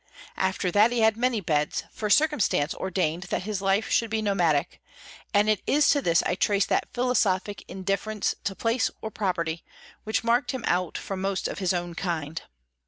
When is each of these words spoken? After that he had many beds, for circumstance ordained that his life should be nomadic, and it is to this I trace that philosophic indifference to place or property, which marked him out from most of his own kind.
After 0.37 0.71
that 0.71 0.89
he 0.91 1.01
had 1.01 1.15
many 1.15 1.41
beds, 1.41 1.83
for 1.91 2.09
circumstance 2.09 2.73
ordained 2.73 3.25
that 3.29 3.43
his 3.43 3.61
life 3.61 3.87
should 3.91 4.09
be 4.09 4.19
nomadic, 4.19 4.81
and 5.31 5.47
it 5.47 5.61
is 5.67 5.89
to 5.89 6.01
this 6.01 6.23
I 6.23 6.33
trace 6.33 6.65
that 6.65 6.91
philosophic 6.91 7.63
indifference 7.67 8.33
to 8.45 8.55
place 8.55 8.89
or 9.03 9.11
property, 9.11 9.63
which 10.03 10.23
marked 10.23 10.53
him 10.53 10.63
out 10.65 10.97
from 10.97 11.21
most 11.21 11.47
of 11.47 11.59
his 11.59 11.71
own 11.71 11.93
kind. 11.93 12.41